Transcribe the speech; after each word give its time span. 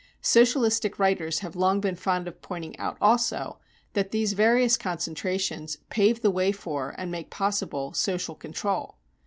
Socialistic 0.23 0.97
writers 0.97 1.41
have 1.41 1.55
long 1.55 1.79
been 1.79 1.95
fond 1.95 2.27
of 2.27 2.41
pointing 2.41 2.75
out 2.79 2.97
also 2.99 3.59
that 3.93 4.09
these 4.09 4.33
various 4.33 4.75
concentrations 4.75 5.77
pave 5.91 6.23
the 6.23 6.31
way 6.31 6.51
for 6.51 6.95
and 6.97 7.11
make 7.11 7.29
possible 7.29 7.93
social 7.93 8.33
control. 8.33 8.97